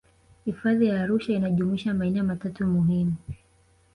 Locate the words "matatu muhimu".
2.23-3.13